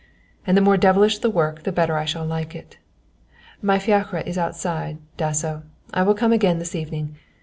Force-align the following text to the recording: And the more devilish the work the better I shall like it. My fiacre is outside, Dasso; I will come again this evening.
And 0.47 0.57
the 0.57 0.61
more 0.61 0.77
devilish 0.77 1.19
the 1.19 1.29
work 1.29 1.61
the 1.61 1.71
better 1.71 1.95
I 1.95 2.05
shall 2.05 2.25
like 2.25 2.55
it. 2.55 2.79
My 3.61 3.77
fiacre 3.77 4.23
is 4.25 4.35
outside, 4.35 4.97
Dasso; 5.15 5.61
I 5.93 6.01
will 6.01 6.15
come 6.15 6.33
again 6.33 6.57
this 6.57 6.73
evening. 6.73 7.17